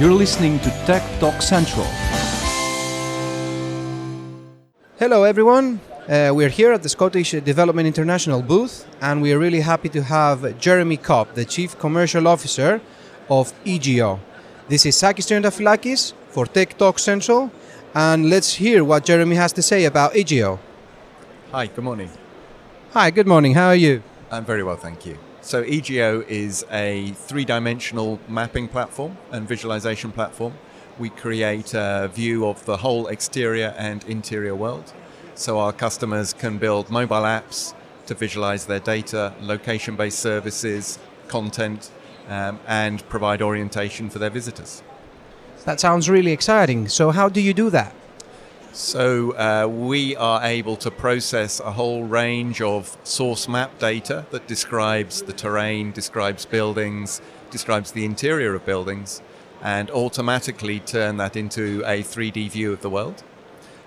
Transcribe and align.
You're 0.00 0.14
listening 0.14 0.58
to 0.60 0.70
Tech 0.86 1.02
Talk 1.20 1.42
Central. 1.42 1.84
Hello, 4.98 5.24
everyone. 5.24 5.78
Uh, 6.08 6.32
we're 6.34 6.48
here 6.48 6.72
at 6.72 6.82
the 6.82 6.88
Scottish 6.88 7.32
Development 7.32 7.86
International 7.86 8.40
booth, 8.40 8.86
and 9.02 9.20
we 9.20 9.30
are 9.34 9.38
really 9.38 9.60
happy 9.60 9.90
to 9.90 10.02
have 10.02 10.58
Jeremy 10.58 10.96
Cobb, 10.96 11.34
the 11.34 11.44
Chief 11.44 11.78
Commercial 11.78 12.26
Officer 12.28 12.80
of 13.28 13.52
eeGeo. 13.66 14.18
This 14.70 14.86
is 14.86 14.96
Sakis 14.96 15.26
Triantafilakis 15.26 16.14
for 16.30 16.46
Tech 16.46 16.78
Talk 16.78 16.98
Central, 16.98 17.52
and 17.94 18.30
let's 18.30 18.54
hear 18.54 18.82
what 18.82 19.04
Jeremy 19.04 19.36
has 19.36 19.52
to 19.52 19.60
say 19.60 19.84
about 19.84 20.14
eeGeo. 20.14 20.58
Hi, 21.52 21.66
good 21.66 21.84
morning. 21.84 22.08
Hi, 22.94 23.10
good 23.10 23.26
morning. 23.26 23.52
How 23.52 23.66
are 23.66 23.76
you? 23.76 24.02
I'm 24.30 24.46
very 24.46 24.62
well, 24.62 24.76
thank 24.76 25.04
you. 25.04 25.18
So, 25.42 25.64
eeGeo 25.64 26.26
is 26.28 26.66
a 26.70 27.12
three 27.12 27.46
dimensional 27.46 28.20
mapping 28.28 28.68
platform 28.68 29.16
and 29.32 29.48
visualization 29.48 30.12
platform. 30.12 30.52
We 30.98 31.08
create 31.08 31.72
a 31.72 32.10
view 32.12 32.46
of 32.46 32.64
the 32.66 32.76
whole 32.76 33.06
exterior 33.06 33.74
and 33.78 34.04
interior 34.04 34.54
world 34.54 34.92
so 35.34 35.58
our 35.58 35.72
customers 35.72 36.34
can 36.34 36.58
build 36.58 36.90
mobile 36.90 37.22
apps 37.22 37.72
to 38.06 38.14
visualize 38.14 38.66
their 38.66 38.80
data, 38.80 39.32
location 39.40 39.96
based 39.96 40.18
services, 40.18 40.98
content, 41.28 41.90
um, 42.28 42.60
and 42.66 43.08
provide 43.08 43.40
orientation 43.40 44.10
for 44.10 44.18
their 44.18 44.30
visitors. 44.30 44.82
That 45.64 45.80
sounds 45.80 46.10
really 46.10 46.32
exciting. 46.32 46.88
So, 46.88 47.10
how 47.10 47.30
do 47.30 47.40
you 47.40 47.54
do 47.54 47.70
that? 47.70 47.94
So, 48.72 49.32
uh, 49.32 49.66
we 49.66 50.14
are 50.14 50.44
able 50.44 50.76
to 50.76 50.92
process 50.92 51.58
a 51.58 51.72
whole 51.72 52.04
range 52.04 52.60
of 52.62 52.96
source 53.02 53.48
map 53.48 53.80
data 53.80 54.26
that 54.30 54.46
describes 54.46 55.22
the 55.22 55.32
terrain, 55.32 55.90
describes 55.90 56.46
buildings, 56.46 57.20
describes 57.50 57.90
the 57.90 58.04
interior 58.04 58.54
of 58.54 58.64
buildings, 58.64 59.22
and 59.60 59.90
automatically 59.90 60.78
turn 60.78 61.16
that 61.16 61.34
into 61.34 61.82
a 61.84 62.04
3D 62.04 62.48
view 62.52 62.72
of 62.72 62.80
the 62.80 62.90
world. 62.90 63.24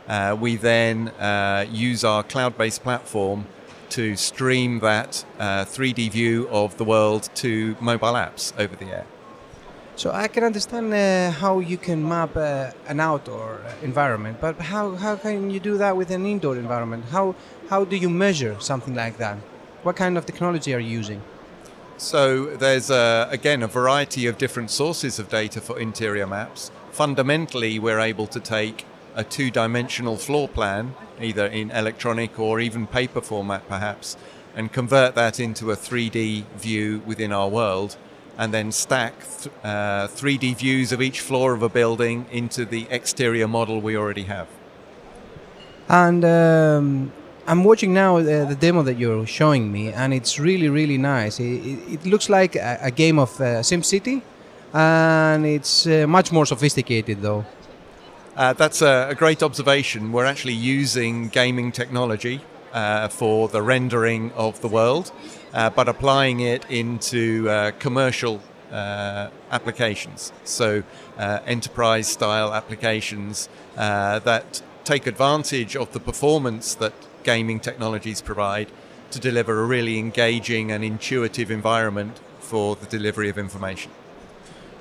Uh, 0.06 0.36
we 0.38 0.58
then 0.58 1.08
uh, 1.20 1.66
use 1.72 2.04
our 2.04 2.22
cloud 2.22 2.58
based 2.58 2.84
platform 2.84 3.46
to 3.90 4.18
stream 4.18 4.80
that 4.80 5.24
uh, 5.40 5.64
3D 5.64 6.12
view 6.12 6.50
of 6.50 6.76
the 6.78 6.84
world 6.84 7.30
to 7.36 7.78
mobile 7.80 8.14
apps 8.14 8.52
over 8.60 8.76
the 8.76 8.88
air. 8.88 9.06
So 9.96 10.12
I 10.12 10.28
can 10.28 10.44
understand 10.44 10.92
uh, 10.92 11.32
how 11.32 11.60
you 11.60 11.78
can 11.78 12.08
map 12.08 12.36
uh, 12.36 12.72
an 12.88 13.00
outdoor 13.00 13.62
uh, 13.64 13.74
environment, 13.84 14.38
but 14.42 14.58
how, 14.58 14.96
how 14.96 15.16
can 15.16 15.52
you 15.52 15.60
do 15.60 15.78
that 15.78 15.96
with 15.96 16.10
an 16.10 16.26
indoor 16.26 16.56
environment? 16.58 17.06
How, 17.12 17.36
how 17.70 17.86
do 17.86 17.96
you 17.96 18.10
measure 18.10 18.56
something 18.60 18.96
like 18.96 19.18
that? 19.18 19.38
What 19.84 19.96
kind 19.96 20.18
of 20.18 20.26
technology 20.26 20.74
are 20.74 20.80
you 20.80 20.90
using? 20.90 21.22
So 21.98 22.56
there's 22.56 22.90
again 22.90 23.62
a 23.62 23.68
variety 23.68 24.26
of 24.26 24.38
different 24.38 24.72
sources 24.72 25.20
of 25.20 25.30
data 25.30 25.62
for 25.62 25.80
interior 25.80 26.26
maps. 26.26 26.72
Fundamentally, 26.92 27.78
we're 27.78 28.00
able 28.00 28.26
to 28.28 28.40
take 28.40 28.86
a 29.16 29.24
two 29.24 29.52
dimensional 29.52 30.18
floor 30.18 30.48
plan, 30.48 30.96
either 31.22 31.46
in 31.46 31.70
electronic 31.70 32.40
or 32.40 32.60
even 32.60 32.88
paper 32.88 33.22
format 33.22 33.68
perhaps, 33.68 34.18
and 34.56 34.74
convert 34.74 35.14
that 35.16 35.40
into 35.40 35.72
a 35.72 35.76
3D 35.76 36.46
view 36.58 37.04
within 37.06 37.32
our 37.32 37.48
world, 37.48 37.96
and 38.38 38.54
then 38.54 38.72
stack 38.72 39.14
th- 39.20 39.56
uh, 39.64 40.08
3D 40.08 40.58
views 40.58 40.92
of 40.92 41.02
each 41.02 41.20
floor 41.20 41.54
of 41.54 41.62
a 41.62 41.70
building 41.70 42.26
into 42.32 42.66
the 42.66 42.88
exterior 42.90 43.48
model 43.48 43.82
we 43.82 43.96
already 43.96 44.24
have. 44.24 44.48
And 45.90 46.26
um, 46.26 47.12
I'm 47.46 47.64
watching 47.64 47.94
now 47.94 48.18
uh, 48.18 48.46
the 48.46 48.58
demo 48.60 48.84
that 48.84 48.98
you're 48.98 49.28
showing 49.28 49.72
me, 49.72 49.92
and 49.92 50.14
it's 50.14 50.40
really, 50.40 50.70
really 50.70 50.98
nice. 50.98 51.40
It, 51.40 51.44
it, 51.44 51.94
it 51.94 52.06
looks 52.06 52.30
like 52.30 52.56
a, 52.56 52.80
a, 52.82 52.92
game 52.92 53.20
of 53.20 53.30
uh, 53.40 53.62
SimCity, 53.62 54.22
and 54.74 55.46
it's 55.46 55.86
uh, 55.86 56.06
much 56.08 56.32
more 56.32 56.46
sophisticated 56.46 57.22
though. 57.22 57.46
Uh, 58.36 58.54
that's 58.54 58.82
a, 58.82 59.10
a, 59.10 59.16
great 59.16 59.44
observation. 59.44 60.12
We're 60.12 60.26
actually 60.26 60.54
using 60.54 61.28
gaming 61.28 61.72
technology 61.72 62.42
uh, 62.74 63.08
for 63.08 63.48
the 63.48 63.62
rendering 63.62 64.32
of 64.32 64.60
the 64.62 64.68
world, 64.68 65.12
uh, 65.54 65.70
but 65.70 65.88
applying 65.88 66.40
it 66.40 66.66
into 66.70 67.48
uh, 67.48 67.72
commercial 67.78 68.42
uh, 68.72 69.30
applications. 69.52 70.34
So, 70.44 70.84
uh, 71.18 71.40
enterprise 71.46 72.08
style 72.08 72.54
applications 72.54 73.48
that 73.76 74.62
take 74.84 75.06
advantage 75.08 75.76
of 75.76 75.92
the 75.94 76.00
performance 76.00 76.74
that 76.76 76.94
gaming 77.24 77.60
technologies 77.60 78.22
provide 78.22 78.68
to 79.12 79.20
deliver 79.20 79.62
a 79.62 79.66
really 79.66 80.00
engaging 80.00 80.72
and 80.72 80.84
intuitive 80.84 81.52
environment 81.52 82.20
for 82.40 82.76
the 82.76 82.88
delivery 82.88 83.30
of 83.30 83.38
information. 83.38 83.92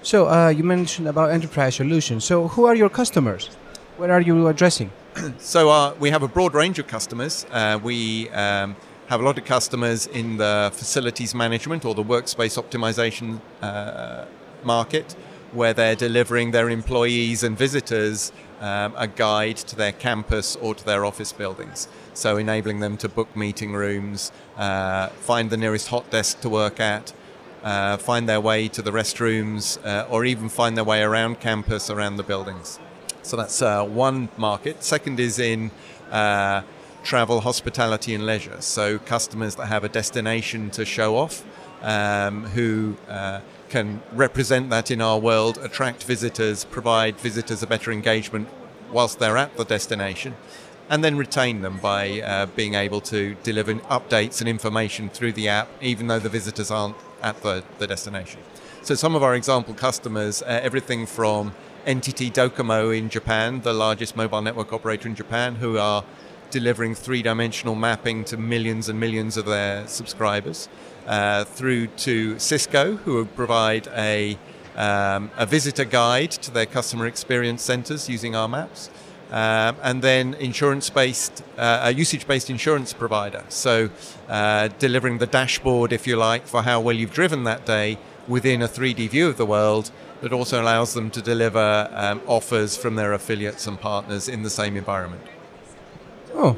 So 0.03 0.49
you 0.49 0.65
mentioned 0.65 1.07
about 1.07 1.31
enterprise 1.31 1.77
solutions. 1.77 2.25
So 2.25 2.49
who 2.49 2.65
are 2.65 2.75
your 2.75 2.89
customers? 2.89 3.51
Where 3.99 4.11
are 4.11 4.23
you 4.23 4.49
addressing? 4.49 4.91
so 5.39 5.69
uh, 5.69 5.95
we 6.01 6.11
have 6.11 6.23
a 6.23 6.29
broad 6.29 6.55
range 6.55 6.79
of 6.79 6.87
customers. 6.87 7.47
Uh, 7.51 7.79
we 7.83 8.31
um, 8.31 8.75
have 9.09 9.21
a 9.21 9.25
lot 9.25 9.37
of 9.37 9.45
customers 9.45 10.07
in 10.07 10.37
the 10.39 10.71
facilities 10.73 11.35
management 11.35 11.85
or 11.85 11.95
the 11.95 12.05
workspace 12.05 12.63
optimization 12.63 13.41
uh, 13.61 14.25
market, 14.65 15.13
where 15.53 15.75
they're 15.75 15.97
delivering 15.97 16.51
their 16.53 16.71
employees 16.71 17.43
and 17.43 17.59
visitors 17.59 18.33
um, 18.61 18.95
a 18.97 19.07
guide 19.07 19.57
to 19.57 19.77
their 19.77 19.93
campus 19.93 20.57
or 20.57 20.75
to 20.75 20.85
their 20.85 21.05
office 21.05 21.33
buildings. 21.33 21.89
So 22.15 22.39
enabling 22.39 22.81
them 22.81 22.97
to 22.99 23.09
book 23.09 23.35
meeting 23.37 23.75
rooms, 23.75 24.33
uh, 24.57 25.09
find 25.09 25.51
the 25.51 25.57
nearest 25.57 25.89
hot 25.89 26.11
desk 26.11 26.41
to 26.41 26.49
work 26.49 26.81
at, 26.81 27.13
uh, 27.63 27.97
find 27.99 28.29
their 28.29 28.41
way 28.41 28.69
to 28.69 28.81
the 28.81 28.93
restrooms, 28.93 29.85
uh, 29.85 30.07
or 30.09 30.25
even 30.25 30.49
find 30.49 30.77
their 30.77 30.85
way 30.85 31.03
around 31.03 31.41
campus, 31.41 31.91
around 31.91 32.17
the 32.17 32.23
buildings. 32.23 32.79
So 33.23 33.37
that's 33.37 33.63
uh, 33.63 33.85
one 33.85 34.29
market. 34.37 34.83
Second 34.83 35.21
is 35.21 35.39
in 35.39 35.71
uh, 36.11 36.63
travel, 37.05 37.41
hospitality, 37.41 38.15
and 38.15 38.27
leisure. 38.27 38.61
So 38.61 38.99
customers 38.99 39.55
that 39.57 39.67
have 39.67 39.85
a 39.85 39.89
destination 39.89 40.71
to 40.71 40.85
show 40.85 41.17
off, 41.17 41.45
um, 41.83 42.45
who 42.47 42.97
uh, 43.09 43.41
can 43.69 44.03
represent 44.13 44.71
that 44.71 44.91
in 44.91 45.01
our 45.01 45.19
world, 45.19 45.59
attract 45.59 46.05
visitors, 46.05 46.65
provide 46.65 47.17
visitors 47.17 47.63
a 47.63 47.67
better 47.67 47.91
engagement 47.91 48.49
whilst 48.93 49.19
they're 49.19 49.39
at 49.39 49.57
the 49.57 49.65
destination 49.65 50.35
and 50.91 51.03
then 51.03 51.17
retain 51.17 51.63
them 51.63 51.79
by 51.79 52.21
uh, 52.21 52.47
being 52.47 52.75
able 52.75 53.01
to 53.01 53.35
deliver 53.43 53.75
updates 53.75 54.41
and 54.41 54.49
information 54.49 55.09
through 55.09 55.33
the 55.33 55.49
app, 55.49 55.69
even 55.81 56.07
though 56.07 56.19
the 56.19 56.29
visitors 56.29 56.71
aren't 56.71 56.97
at 57.23 57.41
the, 57.43 57.65
the 57.79 57.87
destination. 57.87 58.41
So, 58.83 58.95
some 58.95 59.15
of 59.15 59.23
our 59.23 59.35
example 59.35 59.73
customers, 59.73 60.43
everything 60.43 61.07
from 61.07 61.55
NTT 61.87 62.33
Docomo 62.33 62.97
in 62.97 63.09
Japan, 63.09 63.61
the 63.63 63.73
largest 63.73 64.17
mobile 64.17 64.41
network 64.41 64.73
operator 64.73 65.09
in 65.09 65.15
Japan, 65.15 65.57
who 65.57 65.79
are 65.79 66.05
delivering 66.51 66.95
three 66.95 67.23
dimensional 67.23 67.75
mapping 67.75 68.25
to 68.25 68.37
millions 68.37 68.89
and 68.89 69.01
millions 69.01 69.37
of 69.37 69.47
their 69.47 69.87
subscribers, 69.89 70.69
uh, 71.07 71.45
through 71.45 71.89
to 71.89 72.39
Cisco, 72.39 72.97
who 72.97 73.25
provide 73.25 73.89
a, 73.97 74.39
um, 74.77 75.31
a 75.37 75.47
visitor 75.47 75.85
guide 75.85 76.31
to 76.31 76.51
their 76.51 76.67
customer 76.67 77.07
experience 77.07 77.63
centers 77.63 78.09
using 78.09 78.37
our 78.37 78.49
maps. 78.49 78.91
Um, 79.31 79.77
and 79.83 80.03
then 80.03 80.35
insurance-based, 80.35 81.43
uh, 81.57 81.81
a 81.85 81.95
usage-based 81.95 82.51
insurance 82.51 82.93
provider. 82.93 83.45
So 83.49 83.89
uh, 84.29 84.69
delivering 84.79 85.19
the 85.19 85.27
dashboard, 85.27 85.91
if 85.91 86.07
you 86.07 86.17
like, 86.17 86.47
for 86.47 86.63
how 86.63 86.81
well 86.81 86.95
you've 86.95 87.15
driven 87.15 87.45
that 87.45 87.65
day 87.65 87.99
within 88.29 88.61
a 88.61 88.69
3D 88.69 89.09
view 89.09 89.29
of 89.29 89.39
the 89.39 89.47
world 89.47 89.91
that 90.23 90.33
also 90.33 90.63
allows 90.63 90.95
them 90.95 91.11
to 91.11 91.21
deliver 91.21 91.89
um, 91.93 92.21
offers 92.27 92.77
from 92.77 92.95
their 92.95 93.13
affiliates 93.13 93.67
and 93.67 93.79
partners 93.79 94.29
in 94.29 94.43
the 94.43 94.51
same 94.51 94.77
environment. 94.77 95.23
Oh, 96.35 96.57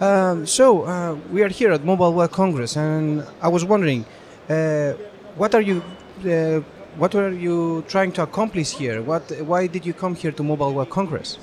um, 0.00 0.46
so 0.46 0.84
uh, 0.84 1.16
we 1.30 1.42
are 1.42 1.48
here 1.48 1.72
at 1.72 1.84
Mobile 1.84 2.14
World 2.14 2.32
Congress, 2.32 2.76
and 2.76 3.26
I 3.42 3.48
was 3.48 3.64
wondering, 3.64 4.06
uh, 4.48 4.92
what 5.36 5.54
are 5.54 5.60
you, 5.60 5.82
uh, 6.24 6.60
what 6.96 7.14
are 7.14 7.30
you 7.30 7.84
trying 7.88 8.12
to 8.12 8.22
accomplish 8.22 8.70
here? 8.72 9.02
What, 9.02 9.30
why 9.42 9.66
did 9.66 9.84
you 9.84 9.92
come 9.92 10.14
here 10.14 10.32
to 10.32 10.42
Mobile 10.42 10.72
World 10.72 10.90
Congress? 10.90 11.38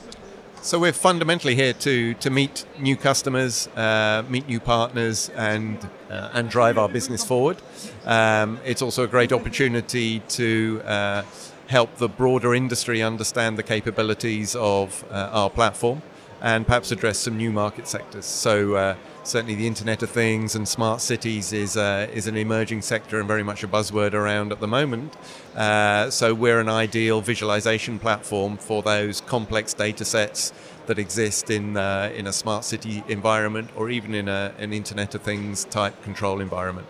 So 0.61 0.79
we're 0.79 0.91
fundamentally 0.91 1.55
here 1.55 1.73
to 1.73 2.13
to 2.15 2.29
meet 2.29 2.65
new 2.79 2.97
customers, 2.97 3.67
uh, 3.77 4.23
meet 4.27 4.47
new 4.47 4.59
partners, 4.59 5.29
and 5.35 5.77
uh, 6.09 6.31
and 6.33 6.49
drive 6.49 6.77
our 6.77 6.89
business 6.89 7.23
forward. 7.23 7.57
Um, 8.05 8.59
it's 8.65 8.81
also 8.81 9.03
a 9.03 9.07
great 9.07 9.31
opportunity 9.31 10.19
to 10.19 10.81
uh, 10.83 11.21
help 11.67 11.95
the 11.97 12.09
broader 12.09 12.55
industry 12.55 13.03
understand 13.03 13.57
the 13.57 13.63
capabilities 13.63 14.55
of 14.55 15.05
uh, 15.11 15.29
our 15.31 15.49
platform, 15.49 16.01
and 16.41 16.65
perhaps 16.65 16.91
address 16.91 17.17
some 17.17 17.37
new 17.37 17.51
market 17.51 17.87
sectors. 17.87 18.25
So 18.25 18.75
uh, 18.75 18.95
certainly 19.23 19.55
the 19.55 19.67
Internet 19.67 20.03
of 20.03 20.09
Things 20.09 20.55
and 20.55 20.67
smart 20.67 21.01
cities 21.01 21.51
is 21.51 21.75
uh, 21.77 22.07
is 22.13 22.27
an 22.27 22.37
emerging 22.37 22.81
sector 22.81 23.19
and 23.19 23.27
very 23.27 23.43
much 23.43 23.63
a 23.63 23.67
buzzword 23.67 24.13
around 24.13 24.51
at 24.51 24.59
the 24.59 24.67
moment. 24.67 25.15
Uh, 25.55 26.09
so 26.09 26.33
we're 26.33 26.59
an 26.59 26.69
ideal 26.69 27.21
visualization 27.21 27.99
platform 27.99 28.57
for 28.57 28.81
those 28.83 29.21
complex 29.21 29.73
data 29.73 30.05
sets 30.05 30.53
that 30.85 30.99
exist 30.99 31.49
in 31.49 31.75
uh, 31.75 32.11
in 32.15 32.27
a 32.27 32.33
smart 32.33 32.63
city 32.63 33.03
environment 33.07 33.69
or 33.75 33.89
even 33.89 34.13
in 34.15 34.27
a, 34.27 34.53
an 34.57 34.73
Internet 34.73 35.15
of 35.15 35.21
Things 35.21 35.65
type 35.65 36.01
control 36.03 36.39
environment. 36.39 36.87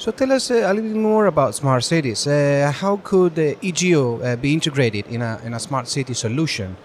So 0.00 0.10
tell 0.12 0.32
us 0.32 0.50
uh, 0.50 0.62
a 0.64 0.72
little 0.72 0.98
more 0.98 1.26
about 1.26 1.54
smart 1.54 1.84
cities. 1.84 2.26
Uh, 2.26 2.72
how 2.74 2.96
could 3.04 3.38
uh, 3.38 3.52
eeGeo 3.60 4.40
be 4.40 4.54
integrated 4.54 5.06
in 5.08 5.20
a, 5.20 5.38
in 5.44 5.52
a 5.52 5.60
smart 5.60 5.88
city 5.88 6.14
solution? 6.14 6.78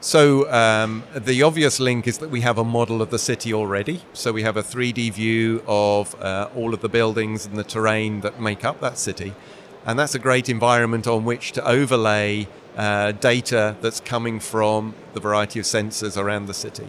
So 0.00 0.48
um, 0.52 1.02
the 1.12 1.42
obvious 1.42 1.80
link 1.80 2.06
is 2.06 2.18
that 2.18 2.30
we 2.30 2.42
have 2.42 2.56
a 2.56 2.62
model 2.62 3.02
of 3.02 3.10
the 3.10 3.18
city 3.18 3.52
already. 3.52 4.02
So 4.12 4.30
we 4.30 4.44
have 4.44 4.56
a 4.56 4.62
3D 4.62 5.12
view 5.12 5.64
of 5.66 6.14
uh, 6.22 6.48
all 6.54 6.72
of 6.72 6.82
the 6.82 6.88
buildings 6.88 7.46
and 7.46 7.56
the 7.56 7.64
terrain 7.64 8.20
that 8.20 8.40
make 8.40 8.64
up 8.64 8.80
that 8.80 8.96
city, 8.96 9.34
and 9.84 9.98
that's 9.98 10.14
a 10.14 10.20
great 10.20 10.48
environment 10.48 11.08
on 11.08 11.24
which 11.24 11.50
to 11.50 11.68
overlay 11.68 12.46
uh, 12.76 13.10
data 13.10 13.76
that's 13.80 13.98
coming 13.98 14.38
from 14.38 14.94
the 15.14 15.20
variety 15.20 15.58
of 15.58 15.64
sensors 15.64 16.16
around 16.16 16.46
the 16.46 16.54
city. 16.54 16.88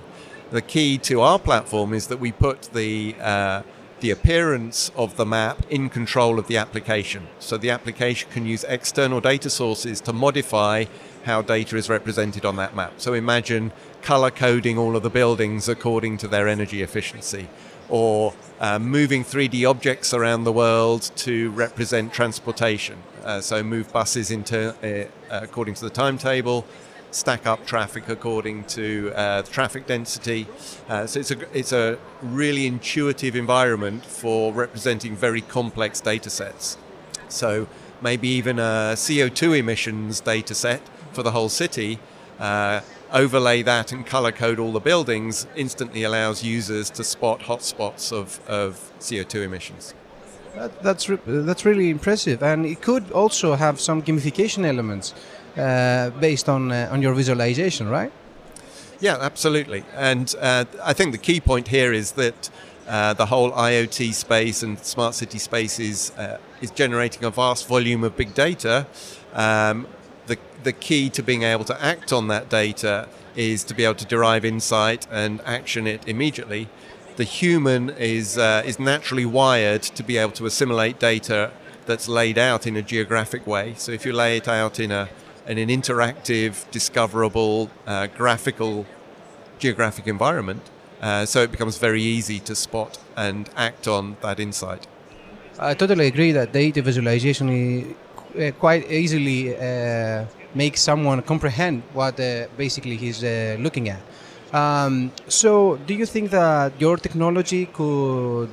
The 0.51 0.61
key 0.61 0.99
to 0.99 1.21
our 1.21 1.39
platform 1.39 1.95
is 1.95 2.07
that 2.07 2.19
we 2.19 2.31
put 2.31 2.69
the 2.73 3.15
uh, 3.19 3.63
the 4.01 4.11
appearance 4.11 4.91
of 4.95 5.17
the 5.17 5.25
map 5.25 5.65
in 5.69 5.89
control 5.89 6.39
of 6.39 6.47
the 6.47 6.57
application. 6.57 7.27
So 7.39 7.57
the 7.57 7.69
application 7.69 8.29
can 8.31 8.45
use 8.45 8.63
external 8.63 9.21
data 9.21 9.49
sources 9.49 10.01
to 10.01 10.13
modify 10.13 10.85
how 11.25 11.41
data 11.41 11.75
is 11.75 11.89
represented 11.89 12.45
on 12.45 12.55
that 12.55 12.75
map. 12.75 12.93
So 12.97 13.13
imagine 13.13 13.71
color 14.01 14.31
coding 14.31 14.77
all 14.77 14.95
of 14.95 15.03
the 15.03 15.09
buildings 15.09 15.67
according 15.67 16.17
to 16.19 16.27
their 16.27 16.47
energy 16.47 16.81
efficiency, 16.81 17.47
or 17.89 18.33
uh, 18.59 18.79
moving 18.79 19.23
3D 19.23 19.69
objects 19.69 20.13
around 20.13 20.43
the 20.43 20.51
world 20.51 21.11
to 21.17 21.51
represent 21.51 22.13
transportation. 22.13 22.97
Uh, 23.23 23.41
so 23.41 23.61
move 23.63 23.91
buses 23.91 24.31
into 24.31 24.73
uh, 24.81 25.07
according 25.29 25.73
to 25.75 25.83
the 25.83 25.89
timetable, 25.89 26.65
stack 27.11 27.45
up 27.45 27.65
traffic 27.65 28.07
according 28.09 28.63
to 28.65 29.11
uh, 29.15 29.41
traffic 29.43 29.87
density. 29.87 30.47
Uh, 30.87 31.07
so 31.07 31.19
it's 31.19 31.31
a, 31.31 31.57
it's 31.57 31.71
a 31.71 31.97
really 32.21 32.67
intuitive 32.67 33.35
environment 33.35 34.05
for 34.05 34.53
representing 34.53 35.15
very 35.15 35.41
complex 35.41 35.99
data 36.01 36.29
sets. 36.29 36.77
So 37.27 37.67
maybe 38.01 38.27
even 38.29 38.59
a 38.59 38.93
CO2 38.95 39.59
emissions 39.59 40.19
data 40.19 40.55
set 40.55 40.81
for 41.11 41.23
the 41.23 41.31
whole 41.31 41.49
city. 41.49 41.99
Uh, 42.39 42.81
overlay 43.11 43.61
that 43.63 43.91
and 43.91 44.05
color 44.05 44.31
code 44.31 44.59
all 44.59 44.71
the 44.71 44.79
buildings 44.79 45.47
instantly 45.55 46.03
allows 46.03 46.43
users 46.43 46.89
to 46.91 47.03
spot 47.03 47.41
hotspots 47.41 48.11
of, 48.11 48.39
of 48.47 48.91
CO2 48.99 49.43
emissions. 49.43 49.93
That, 50.55 50.81
that's, 50.81 51.09
re- 51.09 51.19
that's 51.25 51.65
really 51.65 51.89
impressive. 51.89 52.41
And 52.43 52.65
it 52.65 52.81
could 52.81 53.11
also 53.11 53.55
have 53.55 53.79
some 53.79 54.01
gamification 54.01 54.65
elements 54.65 55.13
based 56.19 56.49
on 56.49 56.71
uh, 56.71 56.89
on 56.91 57.01
your 57.01 57.13
visualization, 57.13 57.89
right? 57.89 58.11
Yeah, 58.99 59.17
absolutely. 59.21 59.83
And 59.95 60.33
uh, 60.39 60.65
I 60.83 60.93
think 60.93 61.11
the 61.13 61.17
key 61.17 61.39
point 61.39 61.69
here 61.69 61.93
is 61.93 62.11
that 62.13 62.49
uh, 62.87 63.13
the 63.13 63.27
whole 63.27 63.51
IoT 63.51 64.13
space 64.13 64.61
and 64.61 64.77
smart 64.79 65.15
city 65.15 65.37
space 65.37 65.79
is 65.79 66.11
uh, 66.17 66.37
is 66.61 66.71
generating 66.71 67.23
a 67.23 67.29
vast 67.29 67.67
volume 67.67 68.03
of 68.03 68.17
big 68.17 68.33
data. 68.33 68.87
Um, 69.33 69.87
the 70.27 70.37
the 70.63 70.73
key 70.73 71.09
to 71.11 71.23
being 71.23 71.43
able 71.43 71.65
to 71.65 71.81
act 71.81 72.11
on 72.11 72.27
that 72.27 72.49
data 72.49 73.07
is 73.35 73.63
to 73.65 73.73
be 73.73 73.85
able 73.85 73.95
to 73.95 74.05
derive 74.05 74.43
insight 74.43 75.07
and 75.11 75.39
action 75.45 75.87
it 75.87 76.07
immediately. 76.07 76.67
The 77.15 77.23
human 77.23 77.91
is 77.91 78.37
uh, 78.37 78.63
is 78.65 78.79
naturally 78.79 79.25
wired 79.25 79.83
to 79.83 80.03
be 80.03 80.17
able 80.17 80.33
to 80.33 80.45
assimilate 80.45 80.99
data 80.99 81.51
that's 81.85 82.07
laid 82.07 82.37
out 82.37 82.67
in 82.67 82.75
a 82.75 82.81
geographic 82.81 83.47
way. 83.47 83.73
So 83.77 83.91
if 83.91 84.05
you 84.05 84.13
lay 84.13 84.37
it 84.37 84.47
out 84.47 84.79
in 84.79 84.91
a 84.91 85.09
in 85.49 85.57
an 85.57 85.69
interactive, 85.69 86.69
discoverable, 86.71 87.69
uh, 87.87 88.05
graphical, 88.15 88.85
geographic 89.57 90.07
environment. 90.07 90.61
Uh, 91.01 91.25
so 91.25 91.41
it 91.41 91.51
becomes 91.51 91.77
very 91.77 92.03
easy 92.03 92.39
to 92.39 92.55
spot 92.55 92.99
and 93.17 93.49
act 93.57 93.87
on 93.87 94.15
that 94.21 94.39
insight. 94.39 94.85
I 95.57 95.73
totally 95.73 96.07
agree 96.07 96.31
that 96.33 96.53
data 96.53 96.81
visualization 96.81 97.49
is, 97.49 97.95
uh, 98.39 98.51
quite 98.59 98.89
easily 98.91 99.57
uh, 99.57 100.25
makes 100.53 100.81
someone 100.81 101.21
comprehend 101.23 101.81
what 101.93 102.19
uh, 102.19 102.45
basically 102.55 102.95
he's 102.95 103.23
uh, 103.23 103.57
looking 103.59 103.89
at. 103.89 104.01
Um, 104.53 105.11
so, 105.27 105.77
do 105.87 105.93
you 105.93 106.05
think 106.05 106.31
that 106.31 106.73
your 106.79 106.97
technology 106.97 107.65
could 107.67 108.49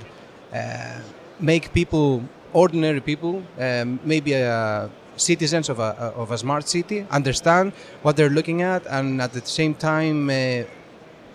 make 1.40 1.72
people, 1.74 2.22
ordinary 2.52 3.00
people, 3.00 3.42
um, 3.58 4.00
maybe 4.04 4.32
a 4.32 4.90
citizens 5.16 5.68
of 5.68 5.78
a, 5.78 6.12
of 6.16 6.30
a 6.30 6.38
smart 6.38 6.68
city 6.68 7.06
understand 7.10 7.72
what 8.02 8.16
they're 8.16 8.30
looking 8.30 8.62
at 8.62 8.86
and 8.86 9.20
at 9.20 9.32
the 9.32 9.44
same 9.44 9.74
time 9.74 10.30
uh, 10.30 10.62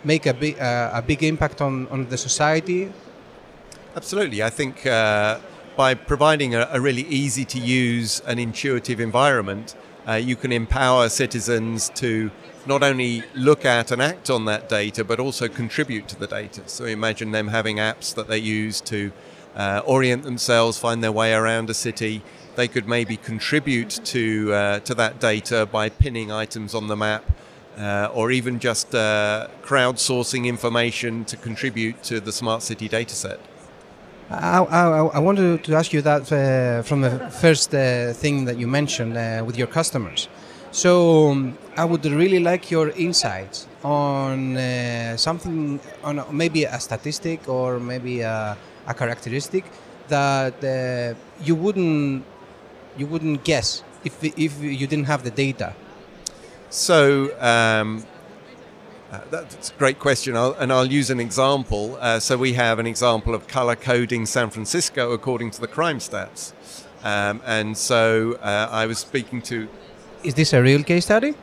make 0.04 0.26
a 0.26 0.34
big, 0.34 0.60
uh, 0.60 0.92
a 0.94 1.02
big 1.02 1.24
impact 1.24 1.62
on, 1.62 1.88
on 1.88 2.08
the 2.10 2.18
society? 2.18 2.92
Absolutely. 3.96 4.42
I 4.42 4.50
think 4.50 4.86
uh, 4.86 5.40
by 5.76 5.94
providing 5.94 6.56
a, 6.56 6.68
a, 6.72 6.80
really 6.80 7.04
easy 7.04 7.46
to 7.46 7.60
use 7.60 8.22
and 8.22 8.40
intuitive 8.40 9.00
environment, 9.00 9.76
uh, 10.08 10.14
you 10.14 10.36
can 10.36 10.52
empower 10.52 11.10
citizens 11.10 11.90
to 11.96 12.32
not 12.66 12.84
only 12.84 13.24
look 13.36 13.66
at 13.66 13.92
and 13.92 14.02
act 14.02 14.30
on 14.30 14.46
that 14.46 14.70
data, 14.70 15.04
but 15.04 15.20
also 15.20 15.48
contribute 15.48 16.08
to 16.08 16.20
the 16.20 16.28
data. 16.28 16.62
So 16.68 16.86
imagine 16.86 17.32
them 17.32 17.48
having 17.50 17.78
apps 17.78 18.14
that 18.16 18.28
they 18.28 18.38
use 18.38 18.82
to 18.82 19.12
uh, 19.56 19.82
orient 19.86 20.24
themselves, 20.24 20.78
find 20.78 21.04
their 21.04 21.12
way 21.12 21.34
around 21.34 21.70
a 21.70 21.74
city, 21.74 22.22
they 22.56 22.68
could 22.68 22.88
maybe 22.88 23.18
contribute 23.18 24.00
to 24.04 24.54
uh, 24.54 24.80
to 24.80 24.94
that 24.96 25.20
data 25.20 25.66
by 25.66 25.90
pinning 25.90 26.32
items 26.32 26.74
on 26.76 26.88
the 26.88 26.96
map, 26.96 27.24
uh, 27.78 28.10
or 28.14 28.32
even 28.32 28.60
just 28.60 28.94
uh, 28.94 29.48
crowdsourcing 29.64 30.46
information 30.46 31.26
to 31.26 31.38
contribute 31.38 32.04
to 32.04 32.20
the 32.20 32.32
smart 32.32 32.62
city 32.62 32.90
dataset. 32.90 33.40
I, 34.30 34.60
I, 34.60 35.06
I 35.18 35.20
wanted 35.20 35.64
to 35.66 35.76
ask 35.76 35.92
you 35.92 36.02
that 36.04 36.32
uh, 36.32 36.84
from 36.84 37.02
the 37.02 37.30
first 37.30 37.74
uh, 37.74 38.14
thing 38.14 38.46
that 38.46 38.58
you 38.58 38.68
mentioned 38.68 39.16
with 39.46 39.58
your 39.58 39.68
customers. 39.68 40.30
So 40.72 41.32
um, 41.32 41.58
I 41.76 41.84
would 41.84 42.06
really 42.06 42.40
like 42.40 42.72
your 42.72 42.92
insights 42.92 43.68
on 43.84 44.56
something, 45.18 45.82
on 46.02 46.24
maybe 46.32 46.64
a 46.64 46.80
statistic 46.80 47.50
or 47.50 47.78
maybe 47.78 48.22
a, 48.22 48.58
a 48.88 48.94
characteristic 48.94 49.66
that 50.08 51.16
you 51.44 51.56
wouldn't 51.56 52.26
you 52.98 53.08
wouldn't 53.08 53.44
guess 53.44 53.84
if, 54.04 54.24
if 54.24 54.62
you 54.62 54.88
didn't 54.88 55.06
have 55.06 55.24
the 55.24 55.32
data? 55.32 55.74
So 56.70 57.38
um, 57.40 58.06
uh, 59.12 59.20
that's 59.30 59.72
a 59.72 59.74
great 59.74 60.00
question, 60.00 60.38
I'll, 60.38 60.54
and 60.54 60.72
I'll 60.72 60.86
use 60.86 61.10
an 61.10 61.20
example. 61.20 61.98
Uh, 62.00 62.20
so 62.20 62.38
we 62.38 62.54
have 62.54 62.80
an 62.80 62.88
example 62.88 63.36
of 63.36 63.48
color 63.48 63.76
coding 63.76 64.26
San 64.26 64.50
Francisco 64.50 65.12
according 65.12 65.52
to 65.52 65.62
the 65.62 65.68
crime 65.68 66.00
stats. 66.00 66.54
Um, 67.04 67.42
and 67.46 67.78
so 67.78 68.38
uh, 68.42 68.70
I 68.72 68.86
was 68.86 69.00
speaking 69.00 69.42
to. 69.44 69.68
Is 70.24 70.36
this 70.36 70.54
a 70.54 70.62
real 70.62 70.84
case 70.84 71.06
study? 71.06 71.34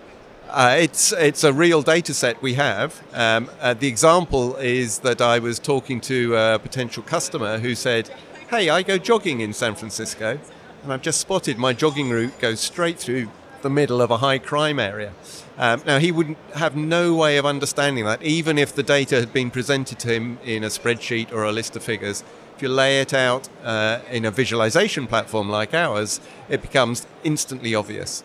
Uh, 0.48 0.76
it's 0.80 1.12
it's 1.12 1.44
a 1.44 1.52
real 1.52 1.82
data 1.82 2.14
set 2.14 2.40
we 2.40 2.54
have. 2.54 3.02
Um, 3.12 3.50
uh, 3.60 3.74
the 3.74 3.86
example 3.86 4.56
is 4.56 5.00
that 5.00 5.20
I 5.20 5.38
was 5.38 5.58
talking 5.58 6.00
to 6.02 6.36
a 6.36 6.58
potential 6.58 7.02
customer 7.02 7.58
who 7.58 7.74
said, 7.74 8.08
"Hey, 8.48 8.70
I 8.70 8.82
go 8.82 8.96
jogging 8.96 9.40
in 9.40 9.52
San 9.52 9.74
Francisco, 9.74 10.38
and 10.82 10.92
I've 10.92 11.02
just 11.02 11.20
spotted 11.20 11.58
my 11.58 11.74
jogging 11.74 12.08
route 12.08 12.38
goes 12.40 12.60
straight 12.60 12.98
through 12.98 13.28
the 13.60 13.68
middle 13.68 14.00
of 14.00 14.10
a 14.10 14.18
high 14.18 14.38
crime 14.38 14.78
area. 14.78 15.12
Um, 15.58 15.82
now, 15.84 15.98
he 15.98 16.12
would 16.12 16.36
have 16.54 16.76
no 16.76 17.14
way 17.14 17.36
of 17.36 17.44
understanding 17.44 18.04
that, 18.04 18.22
even 18.22 18.56
if 18.56 18.74
the 18.74 18.82
data 18.82 19.16
had 19.16 19.32
been 19.32 19.50
presented 19.50 19.98
to 19.98 20.08
him 20.08 20.38
in 20.44 20.64
a 20.64 20.68
spreadsheet 20.68 21.32
or 21.32 21.44
a 21.44 21.52
list 21.52 21.76
of 21.76 21.82
figures. 21.82 22.22
If 22.56 22.62
you 22.62 22.68
lay 22.68 23.00
it 23.00 23.12
out 23.12 23.48
uh, 23.64 24.00
in 24.10 24.24
a 24.24 24.30
visualization 24.30 25.06
platform 25.06 25.48
like 25.48 25.74
ours, 25.74 26.20
it 26.48 26.62
becomes 26.62 27.06
instantly 27.22 27.74
obvious. 27.74 28.24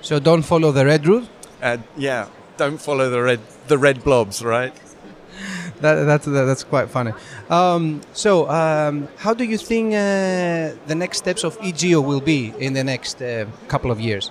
So 0.00 0.18
don't 0.20 0.42
follow 0.42 0.70
the 0.72 0.86
red 0.86 1.06
route. 1.06 1.28
Uh, 1.62 1.78
yeah, 1.96 2.28
don't 2.56 2.80
follow 2.80 3.10
the 3.10 3.22
red 3.22 3.40
the 3.66 3.78
red 3.78 4.04
blobs, 4.04 4.42
right? 4.42 4.72
that, 5.80 6.04
that's 6.04 6.26
that's 6.26 6.64
quite 6.64 6.88
funny. 6.88 7.12
Um, 7.50 8.00
so, 8.12 8.48
um, 8.50 9.08
how 9.16 9.34
do 9.34 9.44
you 9.44 9.58
think 9.58 9.94
uh, 9.94 10.74
the 10.86 10.94
next 10.94 11.18
steps 11.18 11.44
of 11.44 11.58
eeGeo 11.60 12.04
will 12.04 12.20
be 12.20 12.52
in 12.58 12.72
the 12.72 12.84
next 12.84 13.22
uh, 13.22 13.46
couple 13.68 13.90
of 13.90 14.00
years? 14.00 14.30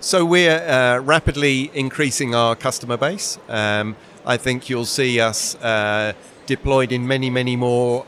So 0.00 0.24
we're 0.24 0.60
uh, 0.60 1.00
rapidly 1.00 1.70
increasing 1.74 2.34
our 2.34 2.54
customer 2.54 2.96
base. 2.96 3.38
Um, 3.48 3.96
I 4.24 4.36
think 4.36 4.68
you'll 4.68 4.84
see 4.84 5.20
us 5.20 5.56
uh, 5.56 6.12
deployed 6.46 6.92
in 6.92 7.06
many, 7.06 7.30
many 7.30 7.56
more 7.56 8.06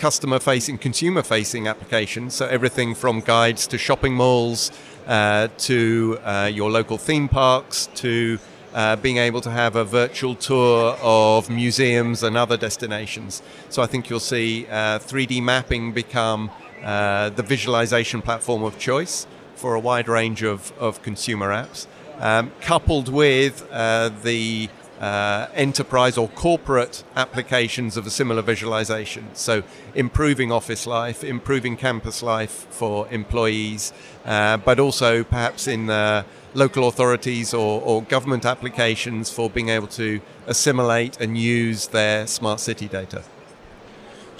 uh, 0.00 0.02
customer-facing, 0.02 0.78
consumer-facing 0.78 1.68
applications. 1.68 2.34
So 2.34 2.46
everything 2.46 2.94
from 2.94 3.20
guides 3.20 3.66
to 3.68 3.78
shopping 3.78 4.14
malls 4.14 4.70
uh, 5.06 5.48
to 5.58 6.18
your 6.52 6.70
local 6.70 6.98
theme 6.98 7.28
parks 7.28 7.88
to 7.96 8.38
uh, 8.74 8.96
being 8.96 9.16
able 9.16 9.40
to 9.40 9.50
have 9.50 9.76
a 9.76 9.84
virtual 9.84 10.34
tour 10.34 10.96
of 11.02 11.50
museums 11.50 12.22
and 12.22 12.36
other 12.36 12.56
destinations. 12.56 13.42
So 13.68 13.82
I 13.82 13.86
think 13.86 14.08
you'll 14.08 14.20
see 14.20 14.66
uh, 14.66 14.98
3D 14.98 15.42
mapping 15.42 15.92
become 15.92 16.50
uh, 16.82 17.30
the 17.30 17.42
visualization 17.42 18.22
platform 18.22 18.62
of 18.62 18.78
choice 18.78 19.26
for 19.54 19.74
a 19.74 19.80
wide 19.80 20.08
range 20.08 20.42
of, 20.42 20.72
of 20.78 21.02
consumer 21.02 21.48
apps, 21.48 21.86
um, 22.20 22.52
coupled 22.60 23.08
with 23.08 23.68
uh, 23.72 24.10
the 24.22 24.68
uh, 25.00 25.46
enterprise 25.54 26.18
or 26.18 26.28
corporate 26.28 27.02
applications 27.16 27.96
of 27.96 28.06
a 28.06 28.10
similar 28.10 28.42
visualization. 28.42 29.28
So, 29.34 29.62
improving 29.94 30.52
office 30.52 30.86
life, 30.86 31.24
improving 31.24 31.76
campus 31.76 32.22
life 32.22 32.66
for 32.70 33.08
employees, 33.08 33.92
uh, 34.24 34.58
but 34.58 34.78
also 34.78 35.24
perhaps 35.24 35.66
in 35.66 35.88
uh, 35.88 36.24
local 36.54 36.86
authorities 36.88 37.54
or, 37.54 37.80
or, 37.80 38.02
government 38.02 38.44
applications 38.44 39.30
for 39.30 39.48
being 39.48 39.68
able 39.68 39.86
to 39.86 40.20
assimilate 40.46 41.20
and 41.20 41.38
use 41.38 41.88
their 41.88 42.26
smart 42.26 42.60
city 42.60 42.88
data. 42.88 43.22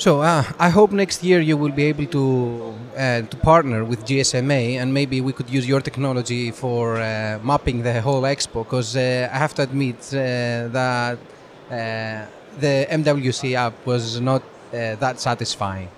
So 0.00 0.23
uh, 0.23 0.45
I 0.59 0.71
hope 0.71 0.92
next 0.92 1.23
year 1.23 1.40
you 1.40 1.59
will 1.59 1.73
be 1.73 1.85
able 1.85 2.07
to 2.07 2.75
uh, 2.97 3.21
to 3.21 3.37
partner 3.37 3.85
with 3.85 4.07
GSMA 4.07 4.80
and 4.80 4.95
maybe 4.95 5.21
we 5.21 5.35
could 5.35 5.50
use 5.50 5.69
your 5.69 5.83
technology 5.83 6.50
for 6.52 6.97
uh, 6.97 7.38
mapping 7.42 7.83
the 7.83 8.00
whole 8.00 8.23
expo 8.23 8.64
because 8.64 8.97
uh, 8.97 9.28
I 9.30 9.37
have 9.37 9.52
to 9.57 9.62
admit 9.62 9.99
uh, 10.14 10.69
that 10.78 11.19
uh, 11.19 12.25
the 12.59 12.87
MWC 13.02 13.52
app 13.52 13.75
was 13.85 14.19
not 14.23 14.42
that 14.73 15.21
satisfying. 15.21 15.88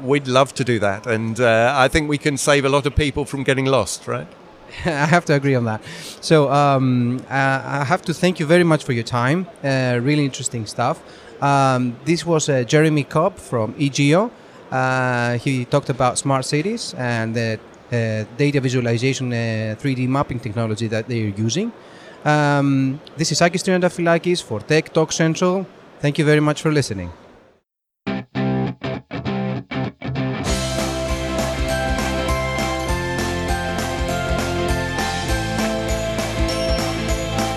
we'd 0.00 0.26
love 0.26 0.52
to 0.54 0.64
do 0.64 0.80
that, 0.80 1.06
and 1.06 1.38
I 1.84 1.86
think 1.88 2.08
we 2.08 2.18
can 2.18 2.36
save 2.36 2.64
a 2.64 2.68
lot 2.76 2.84
of 2.86 2.92
people 2.96 3.24
from 3.24 3.44
getting 3.44 3.66
lost, 3.66 4.08
right? 4.08 4.26
I 4.84 5.06
have 5.14 5.24
to 5.26 5.34
agree 5.34 5.56
on 5.56 5.66
that. 5.66 5.80
So 6.20 6.50
um, 6.50 7.20
I 7.30 7.84
have 7.84 8.02
to 8.02 8.12
thank 8.14 8.40
you 8.40 8.46
very 8.46 8.64
much 8.64 8.82
for 8.84 8.92
your 8.92 9.06
time. 9.22 9.46
really 9.62 10.24
interesting 10.24 10.66
stuff. 10.66 10.96
Um, 11.42 11.96
this 12.04 12.24
was 12.24 12.48
uh, 12.48 12.62
Jeremy 12.62 13.02
Cobb 13.02 13.36
from 13.36 13.74
eeGeo. 13.74 14.30
Uh, 14.70 15.38
he 15.38 15.64
talked 15.64 15.90
about 15.90 16.16
smart 16.16 16.44
cities 16.44 16.94
and 16.96 17.34
the 17.34 17.58
uh, 17.90 18.24
data 18.38 18.60
visualization 18.60 19.32
3D 19.32 20.06
uh, 20.06 20.08
mapping 20.08 20.38
technology 20.38 20.86
that 20.86 21.08
they 21.08 21.24
are 21.24 21.34
using. 21.36 21.72
Um, 22.24 23.00
this 23.16 23.32
is 23.32 23.40
Akis 23.40 23.64
Triantafilakis 23.64 24.42
for 24.42 24.60
Tech 24.60 24.92
Talk 24.92 25.10
Central. 25.10 25.66
Thank 26.00 26.16
you 26.18 26.24
very 26.24 26.40
much 26.40 26.62
for 26.62 26.70
listening. 26.70 27.10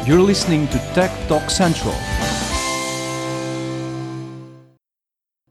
You're 0.08 0.22
listening 0.22 0.68
to 0.70 0.80
Tech 0.94 1.12
Talk 1.28 1.50
Central. 1.50 1.96